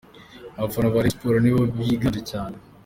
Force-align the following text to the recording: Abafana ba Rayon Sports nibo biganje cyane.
Abafana 0.57 0.93
ba 0.93 0.99
Rayon 1.03 1.13
Sports 1.15 1.41
nibo 1.41 1.61
biganje 1.77 2.21
cyane. 2.31 2.55